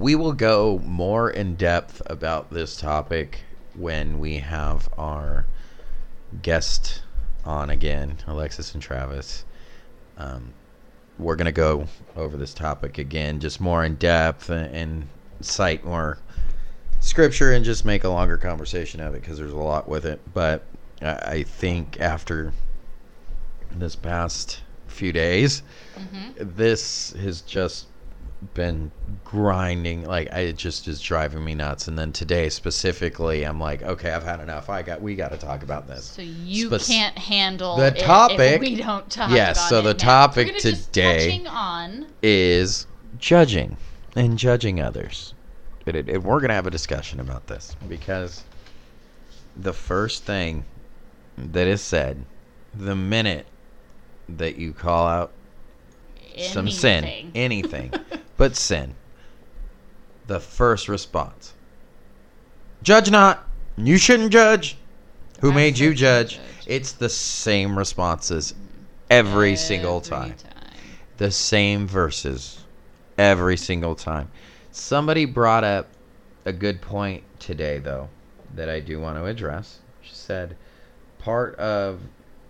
[0.00, 3.40] we will go more in depth about this topic
[3.74, 5.44] when we have our
[6.40, 7.02] guest
[7.44, 9.44] on again, Alexis and Travis.
[10.16, 10.54] Um,
[11.18, 11.86] we're going to go
[12.16, 15.08] over this topic again, just more in depth and, and
[15.42, 16.16] cite more
[17.00, 20.18] scripture and just make a longer conversation of it because there's a lot with it.
[20.32, 20.64] But
[21.02, 22.54] I, I think after
[23.70, 25.62] this past few days,
[26.36, 27.86] this has just
[28.54, 28.90] been
[29.22, 33.82] grinding like I, it just is driving me nuts and then today specifically i'm like
[33.82, 36.86] okay i've had enough i got we got to talk about this So you Spec-
[36.86, 39.98] can't handle The topic- we don't talk Yes, about so the now.
[39.98, 42.86] topic today- on is
[43.18, 43.76] judging
[44.16, 45.34] and judging others
[45.84, 48.42] but it, it- we're gonna have a discussion about this because
[49.54, 50.64] the first thing
[51.36, 52.24] that is said
[52.74, 53.46] the minute
[54.30, 55.32] that you call out
[56.38, 57.92] some sin anything.
[58.40, 58.94] But sin.
[60.26, 61.52] The first response.
[62.82, 63.46] Judge not.
[63.76, 64.78] You shouldn't judge.
[65.42, 66.36] Who I made you judge?
[66.36, 66.66] judge.
[66.66, 68.54] it's the same responses
[69.10, 70.34] every single Every time.
[71.18, 72.64] The same verses
[73.18, 74.30] every single time.
[74.70, 75.88] Somebody brought up
[76.46, 78.08] a good point today though
[78.54, 79.80] that i do want to address.
[80.00, 80.56] She said
[81.18, 82.00] part of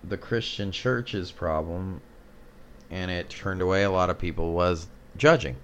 [0.04, 2.00] the christian church's problem
[2.92, 5.56] and it turned away a lot of people was judging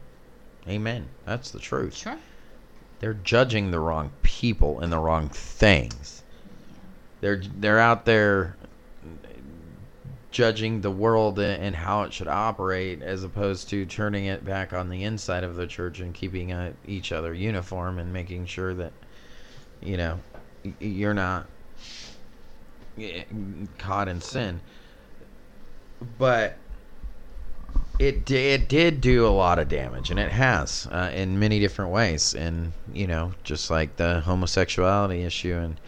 [0.68, 2.18] amen that's the truth Sure.
[3.00, 6.22] they're judging the wrong people and the wrong things.
[7.20, 8.56] They're they're out there
[10.30, 14.90] judging the world and how it should operate as opposed to turning it back on
[14.90, 18.92] the inside of the church and keeping uh, each other uniform and making sure that
[19.80, 20.18] you know
[20.78, 21.46] you're not
[23.00, 23.24] eh,
[23.78, 24.60] caught in sin.
[26.18, 26.58] But
[27.98, 31.90] it it did do a lot of damage, and it has uh, in many different
[31.90, 32.34] ways.
[32.34, 35.80] And you know, just like the homosexuality issue and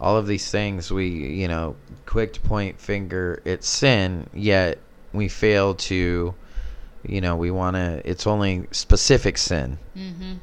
[0.00, 4.78] all of these things, we you know, quick to point finger at sin, yet
[5.12, 6.34] we fail to,
[7.06, 8.00] you know, we want to.
[8.08, 9.78] It's only specific sin.
[9.96, 10.34] Mm-hmm.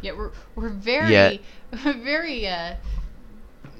[0.00, 1.40] Yeah, we're we're very Yet-
[1.72, 2.74] very uh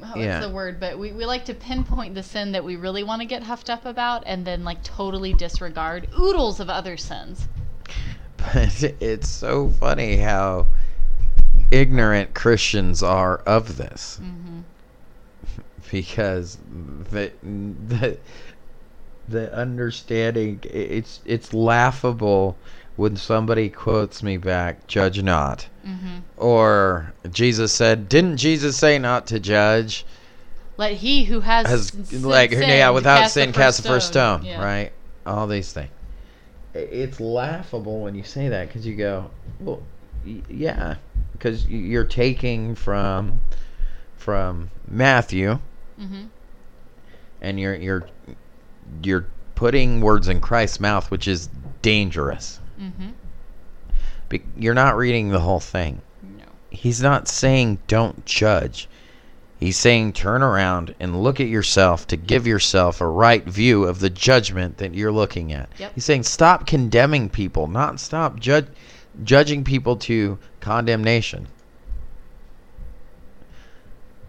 [0.09, 0.41] what's Yeah.
[0.41, 0.81] the word?
[0.81, 3.71] But we, we like to pinpoint the sin that we really want to get huffed
[3.71, 7.49] up about and then like totally disregard oodles of other sins.
[8.37, 10.67] But it's so funny how
[11.71, 14.21] ignorant Christians are of this.
[14.23, 14.61] Mm-hmm.
[15.91, 16.59] because
[17.11, 18.19] the the
[19.29, 22.57] the understanding it's it's laughable
[22.97, 26.19] when somebody quotes me back judge not Mm-hmm.
[26.37, 30.07] or jesus said didn't jesus say not to judge
[30.77, 34.07] Let he who has, has sin- like sinned yeah without cast sin cast the first
[34.09, 34.63] stone Yeah.
[34.63, 34.93] right
[35.27, 35.91] all these things
[36.75, 39.83] it's laughable when you say that because you go well
[40.25, 40.95] y- yeah
[41.33, 43.41] because you're taking from
[44.17, 45.59] from matthew
[46.01, 46.23] Mm-hmm.
[47.41, 48.09] and you're you're
[49.03, 51.49] you're putting words in Christ's mouth, which is
[51.83, 52.59] dangerous.
[52.83, 53.11] Mm-hmm.
[54.29, 56.03] Be- you're not reading the whole thing.
[56.23, 56.45] No.
[56.71, 58.89] He's not saying don't judge.
[59.61, 64.01] He's saying turn around and look at yourself to give yourself a right view of
[64.01, 65.69] the judgment that you're looking at.
[65.79, 65.93] Yep.
[65.95, 68.67] He's saying stop condemning people, not stop judge
[69.23, 71.47] judging people to condemnation.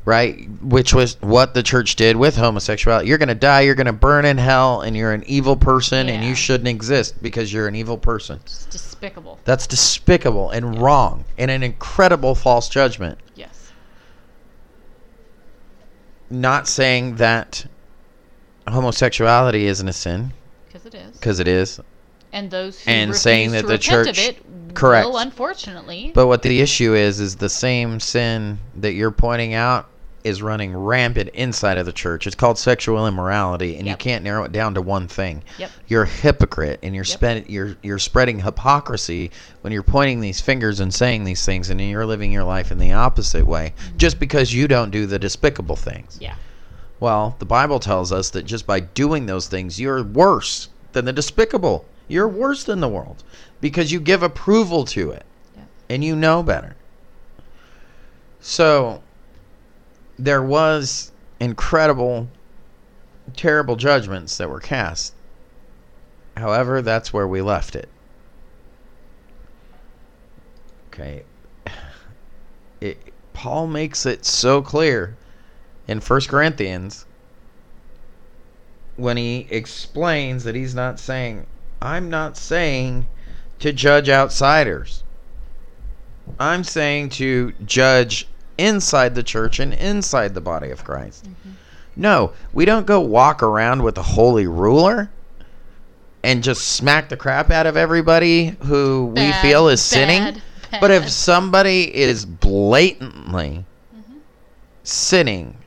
[0.06, 0.50] Right?
[0.62, 3.08] Which was what the church did with homosexuality.
[3.08, 6.10] You're going to die, you're going to burn in hell, and you're an evil person,
[6.10, 8.40] and you shouldn't exist because you're an evil person.
[8.44, 9.40] It's despicable.
[9.46, 13.18] That's despicable and wrong and an incredible false judgment.
[13.36, 13.72] Yes.
[16.30, 17.66] Not saying that
[18.68, 20.34] homosexuality isn't a sin,
[20.68, 21.12] Because it is.
[21.18, 21.80] because it is.
[22.32, 25.08] And those who and saying that the church- it correct.
[25.08, 26.12] will, unfortunately.
[26.16, 29.88] But what the issue is, is the same sin that you're pointing out
[30.24, 32.26] is running rampant inside of the church.
[32.28, 35.44] It's called sexual immorality, and you can't narrow it down to one thing.
[35.58, 35.72] Yep.
[35.88, 37.14] You're a hypocrite, and you're Yep.
[37.14, 41.82] spend, you're you're spreading hypocrisy when you're pointing these fingers and saying these things, and
[41.82, 43.98] you're living your life in the opposite way, mm-hmm.
[43.98, 46.18] just because you don't do the despicable things.
[46.22, 46.36] yeah.
[47.00, 51.12] Well, the Bible tells us that just by doing those things, you're worse than the
[51.12, 51.86] despicable.
[52.08, 53.24] You're worse than the world
[53.60, 55.26] because you give approval to it
[55.90, 56.76] and you know better.
[58.40, 59.02] So,
[60.18, 62.28] there was incredible,
[63.36, 65.14] terrible judgments that were cast.
[66.38, 67.90] However, that's where we left it.
[70.94, 71.24] Okay.
[72.82, 75.16] It, Paul makes it so clear
[75.88, 77.06] in 1 Corinthians
[78.98, 81.48] when he explains that he's not saying,
[81.82, 83.08] I'm not saying
[83.60, 85.04] to judge outsiders.
[86.40, 88.28] I'm saying to judge
[88.64, 91.28] inside the church and inside the body of Christ.
[91.96, 95.10] No, we don't go walk around with a holy ruler
[96.24, 100.40] and just smack the crap out of everybody who we feel is sinning.
[100.72, 103.66] bad, But if somebody is blatantly
[104.84, 105.58] sinning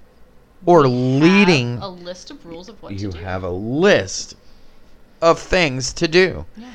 [0.64, 3.24] or leading, a list of rules of what you to do.
[3.24, 4.34] have a list
[5.22, 6.70] of things to do Yeah.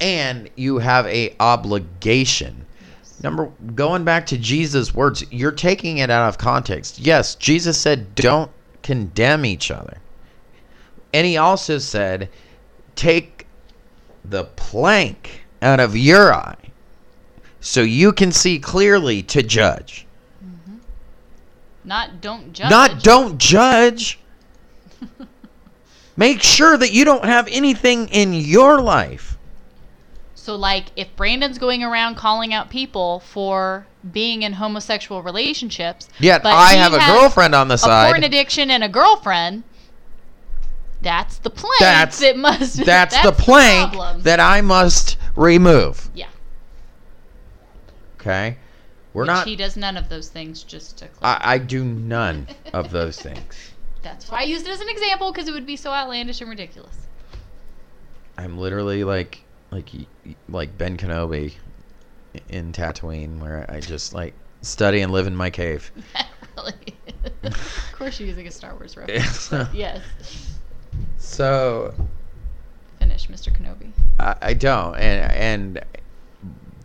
[0.00, 2.64] and you have a obligation
[3.24, 7.00] number going back to jesus words you're taking it out of context.
[7.00, 8.50] Yes jesus said don't
[8.82, 9.96] condemn each other.
[11.12, 12.28] And he also said
[12.94, 13.46] take
[14.24, 16.56] the plank out of your eye
[17.60, 20.06] so you can see clearly to judge.
[20.44, 20.76] Mm-hmm.
[21.84, 22.70] Not don't judge.
[22.70, 24.18] not don't judge.
[26.16, 29.33] Make sure that you don't have anything in your life
[30.44, 36.42] So, like, if Brandon's going around calling out people for being in homosexual relationships, Yet
[36.42, 38.10] but I have a girlfriend on the a side.
[38.10, 39.62] porn addiction and a girlfriend,
[41.00, 42.84] that's the plank That's- that must.
[42.84, 44.20] That's, the plank problem.
[44.24, 46.10] that I must remove.
[46.14, 46.26] yeah.
[48.20, 48.58] Okay,
[49.14, 49.46] we're Which not.
[49.46, 50.62] He does none of those things.
[50.62, 51.08] Just to.
[51.22, 53.72] I, I do none of those things.
[54.02, 56.50] That's why I used it as an example because it would be so outlandish and
[56.50, 57.06] ridiculous.
[58.36, 59.40] I'm literally like
[59.74, 59.90] like
[60.48, 61.54] like Ben Kenobi
[62.48, 65.90] in Tatooine, where I just like study and live in my cave.
[66.56, 66.74] really.
[67.42, 69.52] of course, you're using a Star Wars reference.
[69.72, 70.00] yes.
[71.18, 71.92] so
[73.00, 73.52] Finish, Mr.
[73.52, 73.90] Kenobi.
[74.20, 75.84] I, I don't, and and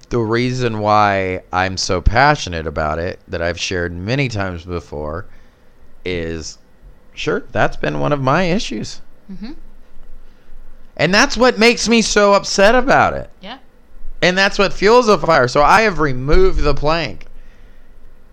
[0.09, 5.27] the reason why I'm so passionate about it that I've shared many times before
[6.03, 6.57] is,
[7.13, 9.01] sure, that's been one of my issues,
[9.31, 9.51] Mm-hmm.
[10.99, 13.57] And that's what makes me so upset about it, Yeah.
[14.21, 15.47] and that's what fuels the fire.
[15.47, 17.25] So I have removed the plank.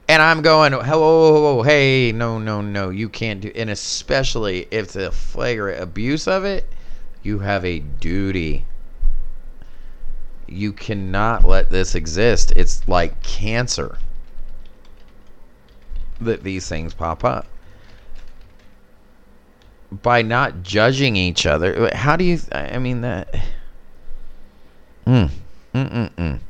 [0.08, 5.10] And I'm going, hello, hey, no, no, no, you can't do, and especially if the
[5.10, 6.64] flagrant abuse of it,
[7.24, 8.64] you have a duty
[10.48, 12.52] you cannot let this exist.
[12.54, 13.98] It's like cancer
[16.20, 17.46] that these things pop up.
[20.02, 22.38] By not judging each other, how do you?
[22.52, 23.34] I mean that.
[25.06, 25.31] Mm,
[25.72, 26.40] mm, mm, mm.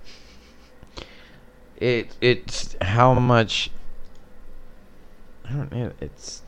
[1.77, 3.71] It it's how much.
[5.45, 5.93] I don't know.
[6.01, 6.41] It's.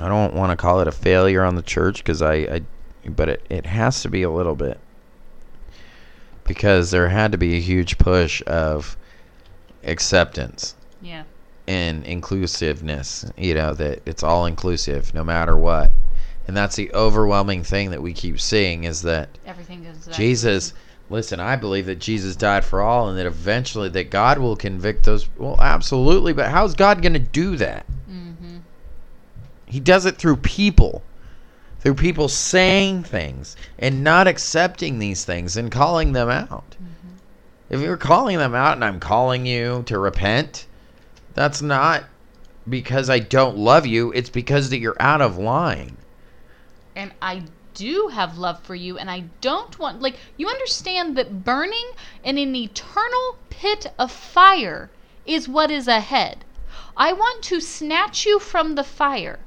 [0.00, 2.62] I don't want to call it a failure on the church because I, I,
[3.08, 4.80] but it, it has to be a little bit
[6.44, 8.96] because there had to be a huge push of
[9.84, 11.24] acceptance Yeah.
[11.68, 15.90] And inclusiveness you know that it's all inclusive no matter what
[16.48, 20.08] and that's the overwhelming thing that we keep seeing is that Everything goes.
[20.14, 20.74] jesus
[21.08, 25.04] listen i believe that jesus died for all and that eventually that god will convict
[25.04, 28.60] those well absolutely but how's god going to do that Mhm.
[29.66, 31.02] he does it through people
[31.78, 36.76] through people saying things and not accepting these things and calling them out
[37.70, 40.66] if you're calling them out and i'm calling you to repent
[41.34, 42.04] that's not
[42.68, 45.96] because i don't love you it's because that you're out of line
[46.94, 47.44] and I
[47.74, 51.92] do have love for you, and I don't want like you understand that burning
[52.22, 54.90] in an eternal pit of fire
[55.24, 56.44] is what is ahead.
[56.96, 59.38] I want to snatch you from the fire.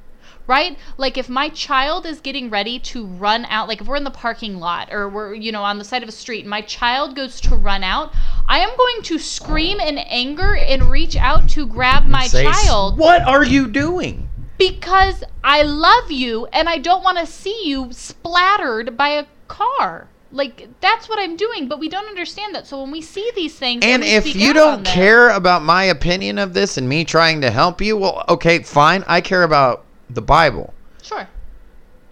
[0.47, 0.77] Right?
[0.97, 4.11] Like if my child is getting ready to run out, like if we're in the
[4.11, 7.15] parking lot or we're, you know, on the side of a street and my child
[7.15, 8.13] goes to run out,
[8.47, 12.97] I am going to scream in anger and reach out to grab my Say, child
[12.97, 17.91] what are you doing because I love you and I don't want to see you
[17.91, 20.07] splattered by a car.
[20.31, 22.67] Like that's what I'm doing, but we don't understand that.
[22.67, 26.53] So when we see these things, and if you don't care about my opinion of
[26.53, 30.73] this and me trying to help you well okay fine i care about the bible
[31.01, 31.27] sure,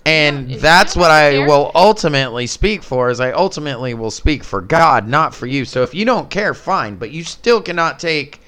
[0.06, 4.44] And you that's what I care- will ultimately speak for is I ultimately will speak
[4.44, 5.64] for God, not for you.
[5.66, 8.42] So if you don't care, fine, but you still cannot take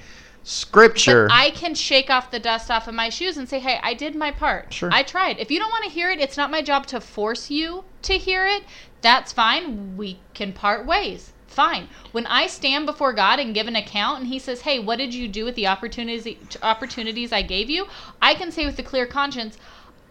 [0.44, 1.26] scripture.
[1.28, 3.94] but I can shake off the dust off of my shoes and say, "Hey, I
[3.94, 4.72] did my part.
[4.72, 4.90] Sure.
[4.92, 5.38] I tried.
[5.38, 8.18] If you don't want to hear it, it's not my job to force you to
[8.18, 8.62] hear it.
[9.00, 9.96] That's fine.
[9.96, 11.88] We can part ways." Fine.
[12.12, 15.14] When I stand before God and give an account and he says, "Hey, what did
[15.14, 17.86] you do with the opportunities opportunities I gave you?"
[18.20, 19.56] I can say with a clear conscience,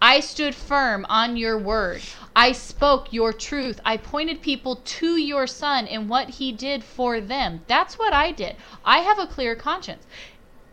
[0.01, 2.01] I stood firm on your word.
[2.35, 3.79] I spoke your truth.
[3.85, 7.61] I pointed people to your son and what he did for them.
[7.67, 8.55] That's what I did.
[8.83, 10.03] I have a clear conscience.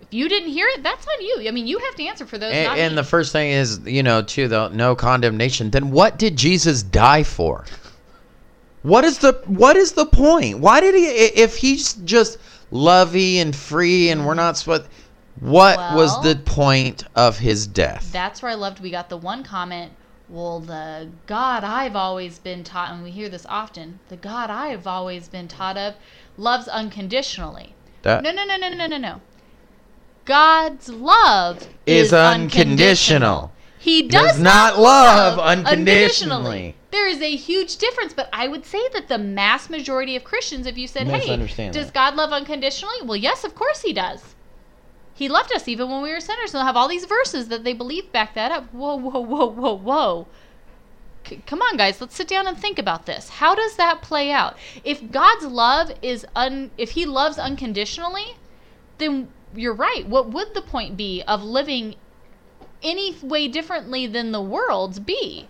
[0.00, 1.48] If you didn't hear it, that's on you.
[1.48, 2.54] I mean, you have to answer for those.
[2.54, 5.70] and, and the first thing is, you know, too, though, no condemnation.
[5.70, 7.66] Then what did Jesus die for?
[8.82, 10.58] What is the what is the point?
[10.58, 12.38] Why did he if he's just
[12.70, 14.84] lovey and free and we're not supposed
[15.40, 19.42] what was the point of his death That's where I loved we got the one
[19.42, 19.92] comment.
[20.28, 24.86] Well, the God I've always been taught, and we hear this often, the God I've
[24.86, 25.94] always been taught of
[26.38, 27.74] loves unconditionally.
[28.02, 29.20] That- No, no, no, no, no, no, no.
[30.24, 33.52] God's love Is is, unconditional.
[33.78, 36.76] He Does does, not love unconditionally.
[36.92, 40.66] There is a huge difference, but I would say that the mass majority of Christians,
[40.66, 41.36] if you said, "Hey,
[41.70, 41.94] does that.
[41.94, 44.34] God love unconditionally?" Well, yes, of course He does.
[45.14, 46.52] He loved us even when we were sinners.
[46.52, 48.72] And they'll have all these verses that they believe back that up.
[48.72, 50.26] Whoa, whoa, whoa, whoa, whoa.
[51.26, 52.00] C- come on, guys.
[52.00, 53.28] Let's sit down and think about this.
[53.28, 54.58] How does that play out?
[54.84, 58.36] If God's love is un, if He loves unconditionally,
[58.98, 60.06] then you're right.
[60.06, 61.94] What would the point be of living
[62.82, 65.48] any way differently than the world's be?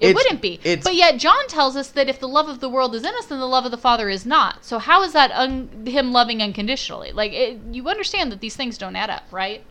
[0.00, 0.54] It It's- wouldn't be.
[0.64, 3.14] it's- But yet John tells us that if the love of the world is in
[3.14, 4.64] us, then the love of the Father is not.
[4.64, 7.12] So how is that un- him loving unconditionally?
[7.12, 9.62] Like it, you understand that these things don't add up, right?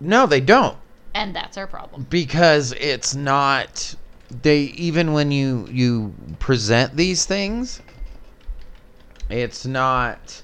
[0.00, 0.76] no they don't
[1.14, 2.06] And that's our problem.
[2.10, 3.94] because it's not
[4.42, 7.80] they even when you you present these things
[9.28, 10.42] it's not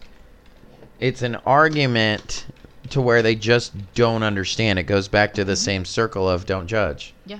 [1.00, 2.47] it's an argument
[2.91, 5.65] to where they just don't understand it goes back to the mm-hmm.
[5.65, 7.38] same circle of don't judge Yeah.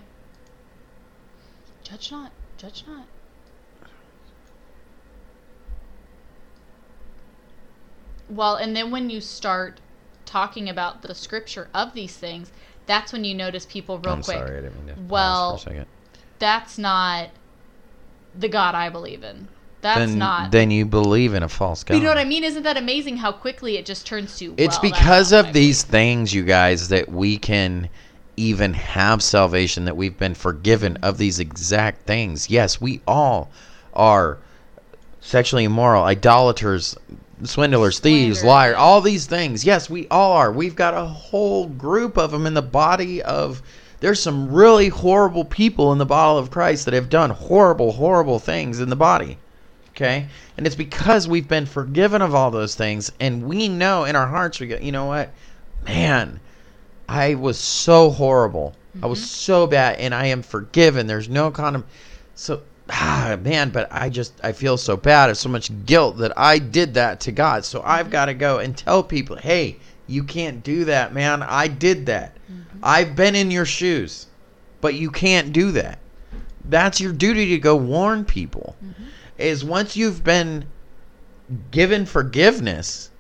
[1.89, 2.33] Judge not.
[2.59, 3.07] Judge not.
[8.29, 9.81] Well, and then when you start
[10.27, 12.53] talking about the scripture of these things,
[12.87, 14.37] that's when you notice people real i'm quick.
[14.37, 15.87] sorry i didn't mean to Well, for a second
[16.39, 17.31] That's not
[18.35, 19.49] the God I believe in.
[19.81, 20.51] That's then, not.
[20.51, 22.45] then you believe in a false god But you know what I mean?
[22.45, 24.55] Isn't that amazing how quickly it just turns to?
[24.57, 27.89] It's well, because of these things, you guys, that we can
[28.39, 32.49] even have salvation, that we've been forgiven of these exact things.
[32.49, 33.51] Yes, we all
[33.93, 34.39] are
[35.21, 36.97] sexually immoral, idolaters,
[37.43, 39.65] swindlers, thieves, liars, all these things.
[39.65, 40.53] Yes, we all are.
[40.53, 43.63] We've got a whole group of them in the body of.
[44.01, 48.39] There's some really horrible people in the body of Christ that have done horrible, horrible
[48.39, 49.39] things in the body.
[49.91, 50.29] Okay?
[50.57, 54.29] And it's because we've been forgiven of all those things and we know in our
[54.29, 55.31] hearts we go, you know what?
[55.85, 56.39] Man,
[57.09, 58.75] I was so horrible.
[59.03, 59.27] I was mm-hmm.
[59.27, 61.07] so bad and I am forgiven.
[61.07, 61.85] There's no condom
[62.35, 65.27] so ah man, but I just I feel so bad.
[65.27, 67.65] There's so much guilt that I did that to God.
[67.65, 68.13] So I've mm-hmm.
[68.13, 71.43] got to go and tell people, "Hey, you can't do that, man.
[71.43, 72.35] I did that.
[72.35, 72.79] Mm-hmm.
[72.83, 74.27] I've been in your shoes.
[74.81, 75.99] But you can't do that."
[76.65, 78.77] That's your duty to go warn people
[79.39, 80.67] is once you've been
[81.71, 83.11] given forgiveness,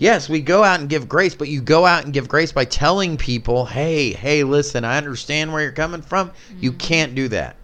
[0.00, 2.64] yes, we go out and give grace, but you go out and give grace by
[2.64, 6.32] telling people, hey, hey, listen, I understand where you're coming from.
[6.58, 6.78] You mm-hmm.
[6.78, 7.54] can't do that.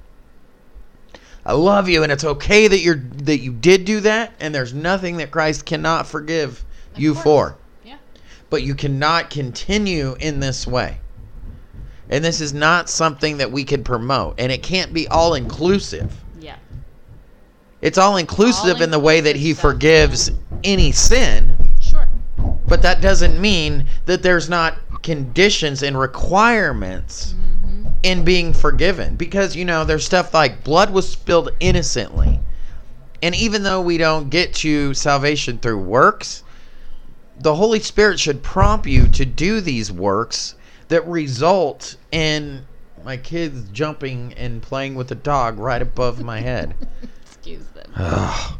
[1.44, 4.74] I love you, and it's okay that you're that you did do that, and there's
[4.74, 6.64] nothing that Christ cannot forgive
[6.94, 7.24] Of you course.
[7.24, 7.56] for.
[7.84, 7.96] Yeah.
[8.50, 10.98] But you cannot continue in this way.
[12.10, 16.12] And this is not something that we can promote, and it can't be all inclusive.
[16.40, 16.56] Yeah.
[17.80, 20.32] It's all inclusive in the way that he forgives
[20.64, 21.55] any sin.
[22.68, 27.88] But that doesn't mean that there's not conditions and requirements Mm-hmm.
[28.02, 29.16] in being forgiven.
[29.16, 32.40] Because, you know, there's stuff like blood was spilled innocently.
[33.22, 36.42] And even though we don't get to salvation through works,
[37.38, 40.54] the Holy Spirit should prompt you to do these works
[40.88, 42.66] that result in
[43.04, 46.74] my kids jumping and playing with a dog right above my head.
[47.22, 47.90] Excuse them.
[47.96, 48.58] Ugh.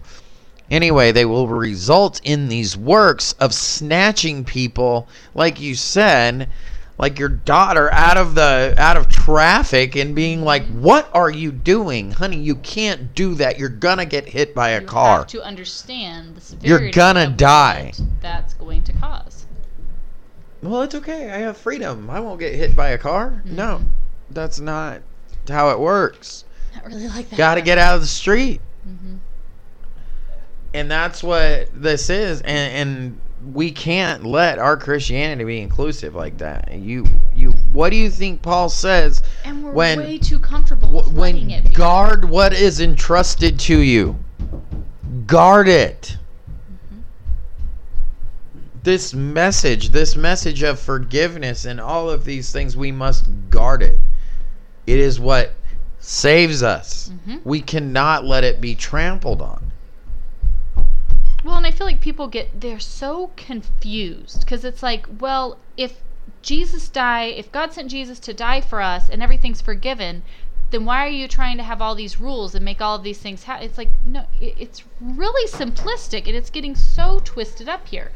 [0.71, 6.49] Anyway, they will result in these works of snatching people, like you said,
[6.99, 11.53] like your daughter out of the out of traffic and being like, "What are you
[11.53, 12.39] doing, honey?
[12.39, 13.59] You can't do that.
[13.59, 16.69] You're gonna get hit by a you car." have to understand the severity.
[16.87, 17.93] You're gonna die.
[18.21, 19.47] That's going to cause.
[20.63, 21.31] Well, it's okay.
[21.31, 22.11] I have freedom.
[22.11, 23.43] I won't get hit by a car.
[23.45, 23.85] No, Mm-hmm.
[24.31, 25.03] that's not
[25.49, 26.45] how it works.
[26.75, 27.37] Not really like that.
[27.37, 28.61] Got to get out of the street.
[28.83, 29.17] hmm
[30.77, 33.21] and that's what this is and, and
[33.55, 36.73] we can't let our christianity be inclusive like that.
[36.73, 41.13] You you what do you think paul says And we're When- way too comfortable with
[41.13, 41.71] when it be.
[41.71, 44.17] guard what is entrusted to you.
[45.27, 46.17] Guard it.
[48.83, 53.99] This message this message of forgiveness and all of these things we must guard it.
[54.87, 55.55] It is what
[55.99, 57.11] saves us.
[57.27, 57.41] Mhm.
[57.45, 59.61] we cannot let it be trampled on.
[59.61, 59.76] Well, and I
[61.77, 66.01] feel like people get they're so confused because it's like, well, if
[66.43, 70.23] Jesus died, if God sent Jesus to die for us and everything's forgiven,
[70.71, 73.19] then why are you trying to have all these rules and make all of these
[73.19, 73.67] things happen?
[73.67, 78.11] It's like, no, it's really simplistic and it's getting so twisted up here.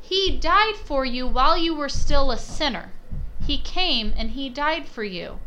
[0.00, 2.92] He died for you while you were still a sinner.
[3.46, 5.40] He came and he died for you.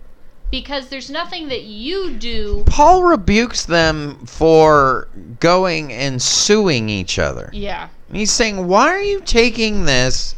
[0.52, 2.64] Because there's nothing that you do.
[2.68, 5.08] Paul rebukes them for
[5.40, 7.50] going and suing each other.
[7.54, 7.88] Yeah.
[8.12, 10.36] He's saying, Why are you taking this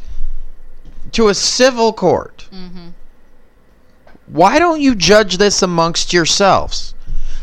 [1.12, 2.46] to a civil court?
[2.52, 2.88] Mm-hmm.
[4.28, 6.94] Why don't you judge this amongst yourselves?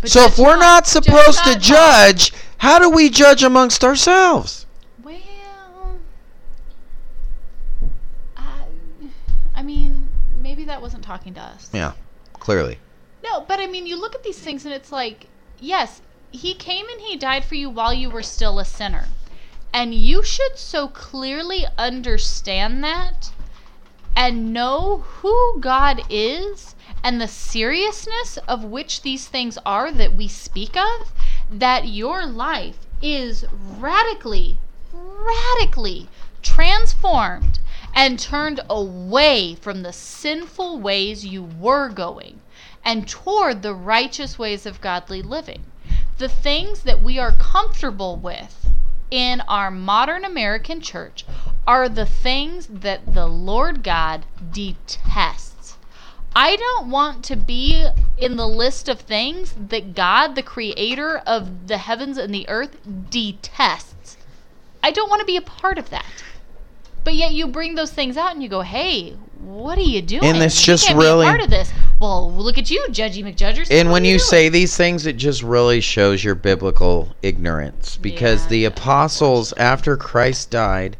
[0.01, 1.75] But so if we're not- not supposed to not, Paul.
[1.75, 4.65] judge, how do we judge amongst ourselves?
[5.03, 5.17] Well,
[8.37, 8.63] I,
[9.55, 10.07] I mean,
[10.41, 11.69] maybe that wasn't talking to us.
[11.73, 11.93] Yeah,
[12.41, 12.79] clearly.
[13.23, 15.27] No, but I mean, you look at these things and it's like,
[15.59, 19.05] yes, he came and he died for you while you were still a sinner.
[19.71, 23.31] And you should so clearly understand that
[24.15, 30.27] and know who God is and the seriousness of which these things are that we
[30.27, 31.13] speak of,
[31.49, 34.57] that your life is radically,
[34.91, 36.09] radically
[36.41, 37.59] transformed
[37.93, 42.41] and turned away from the sinful ways you were going
[42.83, 45.65] and toward the righteous ways of godly living.
[46.17, 48.67] The things that we are comfortable with
[49.09, 51.25] in our modern American church
[51.67, 55.77] are the things that the Lord God detests.
[56.33, 61.67] I don't want to be in the list of things that God, the creator of
[61.67, 62.77] the heavens and the earth,
[63.09, 64.17] detests.
[64.81, 66.23] I don't want to be a part of that.
[67.03, 70.23] But yet you bring those things out and you go, "Hey, what are you doing?
[70.23, 73.23] And it's just can't be a really- part of this." Well, look at you, Judgy
[73.23, 73.67] McJudgers.
[73.69, 77.97] And What when you say these things, it just really shows your biblical ignorance.
[78.01, 80.97] Because Yeah, the apostles, after Christ died,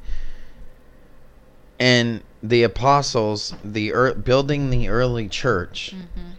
[1.80, 6.34] and the apostles, the ear building the early church, Mhm.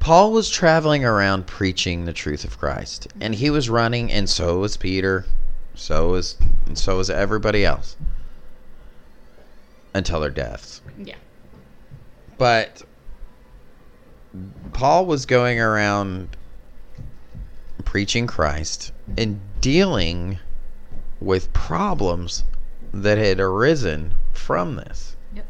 [0.00, 4.58] Paul was traveling around preaching the truth of Christ, and he was running, and so
[4.58, 5.24] was Peter,
[5.74, 7.96] so was, and so was everybody else,
[9.94, 10.82] until their deaths.
[10.98, 11.14] yeah,
[12.36, 12.82] But
[14.72, 16.36] Paul was going around
[17.84, 20.40] preaching Christ and dealing
[21.20, 22.44] with problems
[22.92, 25.16] that had arisen from this.
[25.34, 25.46] Yep.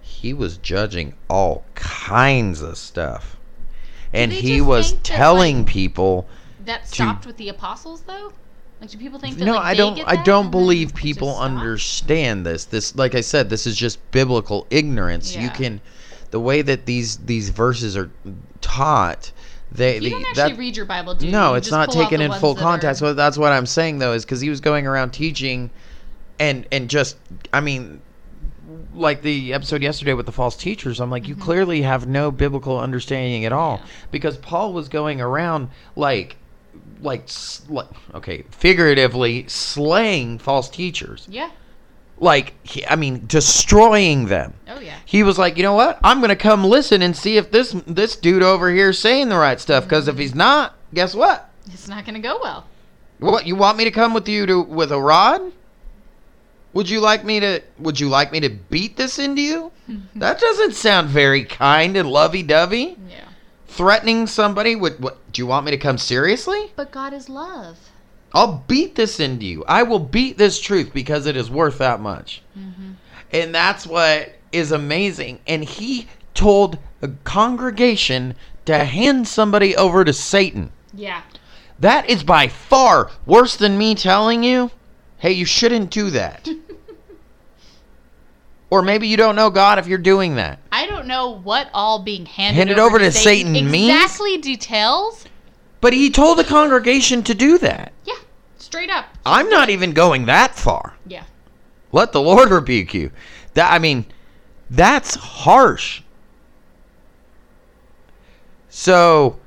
[0.00, 3.36] He was judging all kinds of stuff.
[4.12, 6.26] And he was think that, telling like, people
[6.64, 8.32] that stopped with the apostles, though.
[8.80, 9.44] Like, do people think that?
[9.44, 10.00] no, like, I don't.
[10.06, 12.64] I don't believe people understand this.
[12.64, 15.34] This, like I said, this is just biblical ignorance.
[15.34, 15.80] You can,
[16.30, 18.08] the way that these these verses are
[18.60, 19.32] taught,
[19.72, 21.32] they You the, don't actually that read your Bible, do you?
[21.32, 23.02] no, You it's not taken in full that are- context.
[23.02, 25.70] Well, that's what I'm saying though, is because he was going around teaching,
[26.38, 27.16] and and just,
[27.52, 28.00] I mean,
[28.94, 31.00] like the episode yesterday with the false teachers.
[31.00, 33.86] I'm like, you clearly have no biblical understanding at all, Mm-hmm.
[33.88, 33.92] Yeah.
[34.12, 36.36] because Paul was going around like,
[37.00, 37.80] like, sl-
[38.14, 41.50] okay, figuratively slaying false teachers, Yeah.
[42.18, 44.54] like, he, I mean, destroying them.
[44.68, 44.96] Oh yeah.
[45.04, 45.98] He was like, you know what?
[46.02, 49.36] I'm gonna come listen and see if this this dude over here is saying the
[49.38, 49.84] right stuff.
[49.84, 51.50] Because if he's not, guess what?
[51.72, 52.64] It's not going to go well.
[53.18, 55.52] What you want me to come with you to with a rod?
[56.72, 59.70] Would you like me to would you like me to beat this into you?
[60.16, 62.96] that doesn't sound very kind and lovey-dovey.
[63.08, 63.27] Yeah.
[63.68, 66.72] Threatening somebody with what do you want me to come seriously?
[66.74, 67.78] But God is love.
[68.32, 69.64] I'll beat this into you.
[69.66, 72.42] I will beat this truth because it is worth that much.
[72.58, 72.92] Mm-hmm.
[73.32, 75.40] And that's what is amazing.
[75.46, 80.72] And he told a congregation to hand somebody over to Satan.
[80.92, 81.22] Yeah.
[81.78, 84.70] That is by far worse than me telling you,
[85.18, 86.48] hey, you shouldn't do that.
[88.70, 90.58] or maybe you don't know God if you're doing that.
[90.70, 93.74] I don't know what all being handed, Handed over to Satan means?
[93.74, 95.24] exactly details.
[95.80, 97.92] But he told the congregation to do that.
[98.04, 98.14] Yeah.
[98.58, 99.06] Straight up.
[99.24, 100.94] I'm not even going that far.
[101.06, 101.24] Yeah.
[101.92, 103.10] Let the Lord rebuke you.
[103.54, 104.04] That I mean,
[104.68, 106.02] that's harsh.
[108.68, 109.38] So,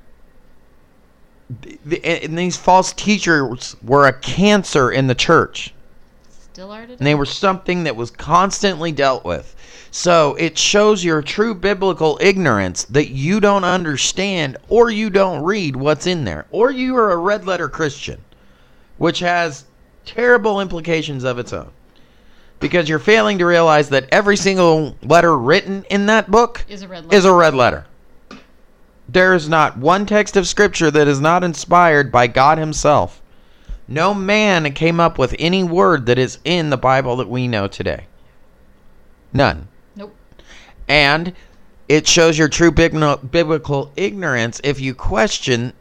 [2.03, 5.73] and these false teachers were a cancer in the church,
[6.53, 6.95] Still are today.
[6.97, 9.55] and they were something that was constantly dealt with.
[9.89, 15.75] So it shows your true biblical ignorance that you don't understand or you don't read
[15.75, 18.19] what's in there, or you are a red letter Christian,
[18.97, 19.65] which has
[20.05, 21.69] terrible implications of its own
[22.59, 26.87] because you're failing to realize that every single letter written in that book Is a
[26.87, 27.17] red letter.
[27.17, 27.85] is a red letter.
[29.09, 33.20] There is not one text of scripture that is not inspired by God himself.
[33.91, 37.67] No man came up with any word that is in the Bible that we know
[37.67, 38.06] today.
[39.34, 39.67] None.
[39.97, 40.15] Nope.
[40.88, 41.34] And
[41.89, 45.73] it shows your true bibli- biblical ignorance if you question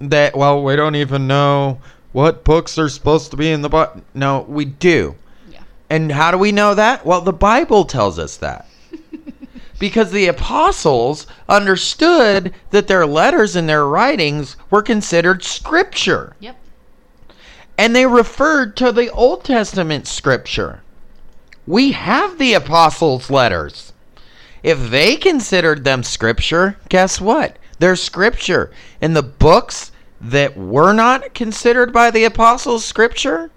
[0.00, 0.36] that.
[0.36, 1.78] Well, we don't even know
[2.10, 4.02] what books are supposed to be in the Bible.
[4.14, 5.14] No, we do.
[5.48, 5.62] Yeah.
[5.88, 7.06] And how do we know that?
[7.06, 8.66] Well, the Bible tells us that.
[9.78, 16.34] because the apostles understood that their letters and their writings were considered scripture.
[16.40, 16.56] Yep.
[17.76, 20.82] And they referred to the Old Testament scripture.
[21.66, 23.92] We have the apostles' letters.
[24.62, 27.58] If they considered them scripture, guess what?
[27.78, 28.70] They're scripture.
[29.00, 33.50] And the books that were not considered by the apostles scripture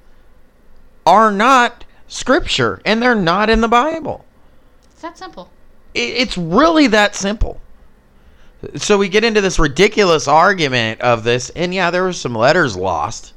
[1.06, 2.82] are not scripture.
[2.86, 4.26] And they're not in the Bible.
[4.92, 5.50] It's that simple.
[5.94, 7.62] It's really that simple.
[8.76, 11.50] So we get into this ridiculous argument of this.
[11.52, 13.34] And yeah, there were some letters lost.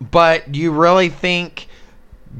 [0.00, 1.68] But you really think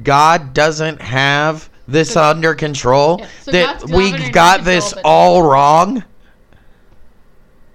[0.02, 3.18] God doesn't have this under control?
[3.20, 6.04] Yeah, so that we got this all wrong?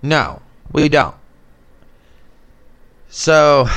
[0.02, 0.42] No,
[0.72, 1.16] we don't.
[3.10, 3.68] So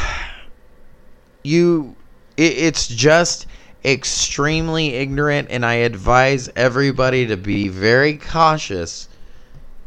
[1.43, 1.95] you
[2.37, 3.47] it, it's just
[3.85, 9.09] extremely ignorant and I advise everybody to be very cautious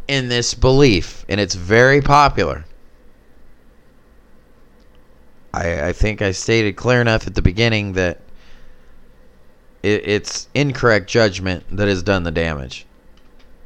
[0.07, 2.65] in this belief and it's very popular.
[5.53, 8.19] I, I think I stated clear enough at the beginning that
[9.83, 12.85] it, it's incorrect judgment that has done the damage.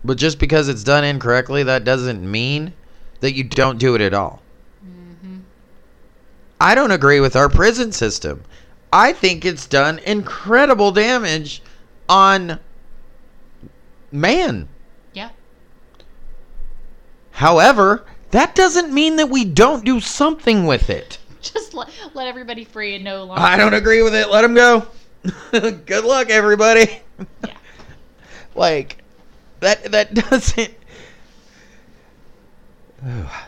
[0.03, 2.73] But just because it's done incorrectly, that doesn't mean
[3.21, 4.41] that you don't do it at all.
[4.85, 5.39] Mm-hmm.
[6.59, 8.43] I don't agree with our prison system.
[8.91, 11.63] I think it's done incredible damage
[12.09, 12.59] on
[14.11, 14.67] man.
[15.13, 15.29] Yeah.
[17.31, 21.17] However, that doesn't mean that we don't do something with it.
[21.53, 23.41] Just let, let everybody free and no longer.
[23.41, 24.29] I don't agree with it.
[24.29, 24.87] Let them go.
[25.51, 27.01] Good luck, everybody.
[27.45, 27.53] Yeah.
[28.55, 28.97] like
[29.59, 29.91] that.
[29.91, 30.73] That doesn't.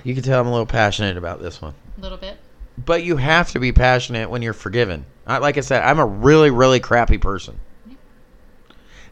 [0.03, 2.37] You can tell I'm a little passionate about this one, A little bit.
[2.83, 5.05] but you have to be passionate when you're forgiven.
[5.25, 7.57] I, like I said, I'm a really, really crappy person,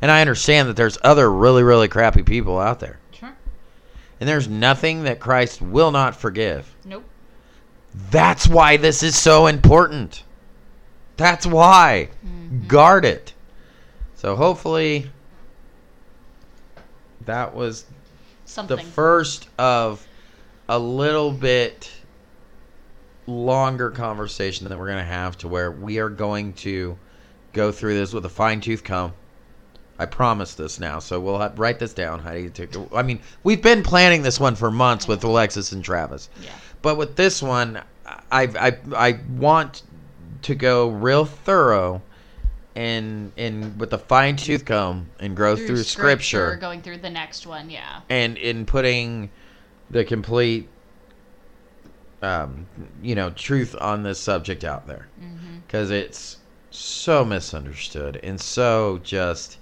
[0.02, 3.34] and I understand that there's other really, really crappy people out there, Sure.
[4.20, 6.76] and there's nothing that Christ will not forgive.
[6.84, 7.06] Nope.
[8.10, 10.24] That's why this is so important.
[11.18, 12.10] That's why.
[12.26, 12.68] Mm-hmm.
[12.68, 13.34] Guard it.
[14.16, 15.12] So hopefully
[17.26, 17.86] that was
[18.46, 18.78] Something.
[18.78, 20.06] the first of
[20.70, 21.92] a little bit
[23.28, 26.98] longer conversation that we're going to have to where we are going to
[27.54, 29.14] go through this with a fine tooth comb.
[30.00, 32.68] I promise this now, so we'll have, write this down, Heidi.
[32.94, 36.30] I mean, we've been planning this one for months with Alexis and Travis.
[36.42, 36.50] yeah.
[36.84, 37.82] But with this one,
[38.32, 39.82] I I I want
[40.44, 42.02] to go real thorough
[42.76, 47.48] and and with a fine tooth comb and go through, scripture, Going through the next
[47.48, 47.70] one.
[47.70, 48.02] Yeah.
[48.10, 49.30] and in putting
[49.90, 50.68] the complete
[52.22, 52.66] um
[53.02, 55.58] you know truth on this subject out there Mm-hmm.
[55.68, 56.38] because it's
[56.72, 59.58] so misunderstood and so just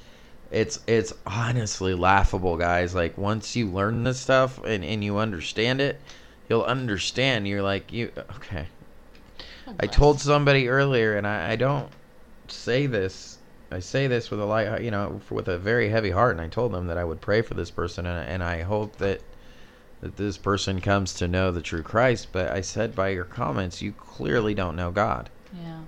[0.52, 5.82] it's it's honestly laughable guys like once you learn this stuff and, and you understand
[5.82, 6.00] it
[6.52, 8.68] you'll understand you're like you okay
[9.68, 11.90] Oh, I told somebody earlier, and I, I don't
[12.48, 13.38] say this.
[13.72, 16.32] I say this with a light, you know, with a very heavy heart.
[16.32, 18.98] And I told them that I would pray for this person, and, and I hope
[18.98, 19.22] that
[20.02, 22.30] that this person comes to know the true Christ.
[22.32, 25.30] But I said by your comments, you clearly don't know God.
[25.54, 25.82] Yeah.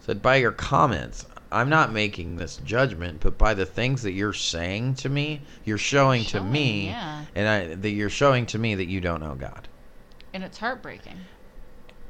[0.00, 4.32] said by your comments, I'm not making this judgment, but by the things that you're
[4.32, 7.24] saying to me, you're showing, to me, yeah.
[7.34, 9.68] and I that you're showing to me that you don't know God.
[10.32, 11.18] And it's heartbreaking.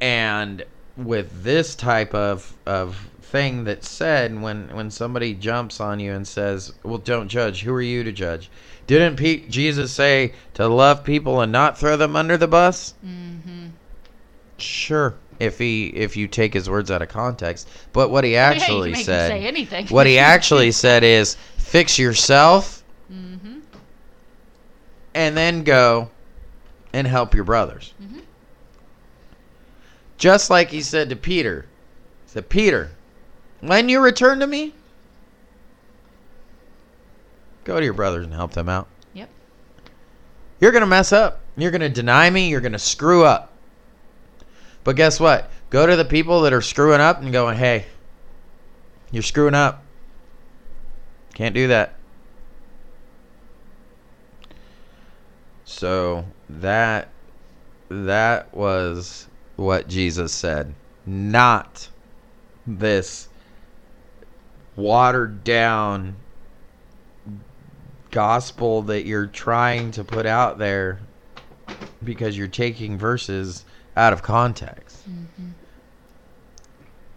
[0.01, 0.65] and
[0.97, 6.27] with this type of of thing that's said when when somebody jumps on you and
[6.27, 8.51] says well don't judge who are you to judge
[8.89, 13.69] didn't Pe- jesus say to love people and not throw them under the bus Mm-hmm.
[14.59, 18.93] sure if he if you take his words out of context but what he actually
[18.93, 19.87] make said say anything.
[19.89, 23.59] what he actually said is fix yourself mm-hmm.
[25.15, 26.11] and then go
[26.93, 27.95] and help your brothers.
[28.03, 28.23] Mhm.
[30.19, 31.67] Just like he said to Peter.
[32.25, 32.91] He said, Peter,
[33.61, 34.75] when you return to me,
[37.65, 38.89] go to your brothers and help them out.
[39.15, 39.29] Yep.
[40.61, 41.41] You're going to mess up.
[41.57, 42.49] You're going to deny me.
[42.49, 43.50] You're going to screw up.
[44.85, 45.51] But guess what?
[45.71, 47.87] Go to the people that are screwing up and going, hey,
[49.11, 49.85] you're screwing up.
[51.35, 51.95] Can't do that.
[55.65, 57.09] So that
[57.89, 60.75] that was what Jesus said,
[61.07, 61.89] not
[62.67, 63.29] this
[64.77, 66.17] watered down
[68.11, 71.01] gospel that you're trying to put out there
[72.03, 73.65] because you're taking verses
[73.97, 74.99] out of context.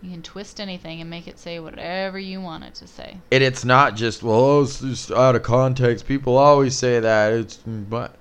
[0.01, 3.17] You can twist anything and make it say whatever you want it to say.
[3.31, 6.05] And it's not just well, oh, it's just out of context.
[6.05, 7.31] People always say that.
[7.31, 8.15] It's but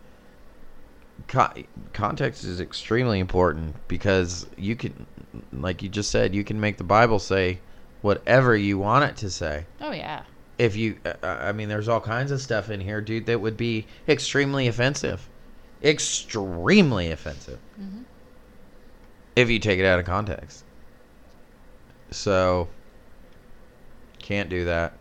[1.26, 5.06] con- context is extremely important because you can,
[5.52, 7.58] like you just said, you can make the Bible say
[8.00, 9.66] whatever you want it to say.
[9.80, 10.22] Oh yeah.
[10.58, 13.56] If you, uh, I mean, there's all kinds of stuff in here, dude, that would
[13.56, 15.28] be extremely offensive,
[15.82, 18.04] extremely offensive, Mhm.
[19.36, 20.64] If you take it out of context.
[22.10, 22.68] So,
[24.18, 24.94] can't do that.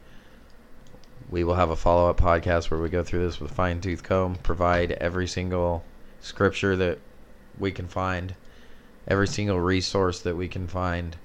[1.30, 4.04] We will have a follow up podcast where we go through this with fine tooth
[4.04, 5.84] comb, provide every single
[6.20, 7.00] scripture that
[7.58, 8.36] we can find,
[9.08, 11.16] every single resource that we can find,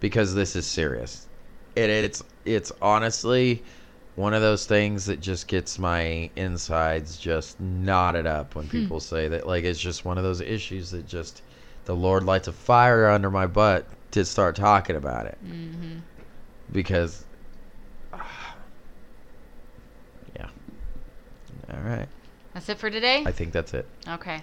[0.00, 1.26] because this is serious.
[1.74, 3.62] It, it's it's honestly
[4.16, 8.70] one of those things that just gets my insides just knotted up when hmm.
[8.70, 9.46] people say that.
[9.46, 11.42] Like it's just one of those issues that just
[11.88, 15.38] the Lord lights a fire under my butt to start talking about it.
[15.40, 15.98] Hmm
[16.70, 17.24] because
[20.36, 20.48] yeah.
[21.72, 22.06] All right.
[22.52, 23.24] That's it for today.
[23.26, 23.88] i think that's it.
[24.06, 24.42] Okay.